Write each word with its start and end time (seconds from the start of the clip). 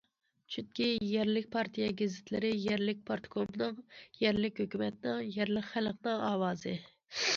چۈنكى، 0.53 0.85
يەرلىك 1.09 1.49
پارتىيە 1.55 1.89
گېزىتلىرى 1.99 2.51
يەرلىك 2.63 3.03
پارتكومنىڭ، 3.11 3.77
يەرلىك 4.25 4.63
ھۆكۈمەتنىڭ، 4.65 5.23
يەرلىك 5.37 5.69
خەلقنىڭ 5.75 6.25
ئاۋازى. 6.31 6.75